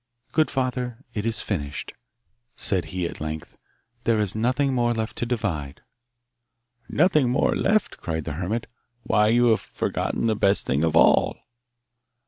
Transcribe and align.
'Good 0.31 0.49
father, 0.49 0.97
it 1.13 1.27
is 1.27 1.43
finished,' 1.43 1.93
said 2.55 2.85
he 2.85 3.05
at 3.05 3.21
length; 3.21 3.55
'there 4.03 4.17
is 4.17 4.33
nothing 4.33 4.73
more 4.73 4.93
left 4.93 5.15
to 5.17 5.27
divide.' 5.27 5.81
'Nothing 6.89 7.29
more 7.29 7.55
left!' 7.55 7.97
cried 7.97 8.25
the 8.25 8.33
hermit. 8.33 8.65
'Why, 9.03 9.27
you 9.27 9.49
have 9.51 9.61
forgotten 9.61 10.25
the 10.25 10.35
best 10.35 10.65
thing 10.65 10.83
of 10.83 10.95
all! 10.95 11.37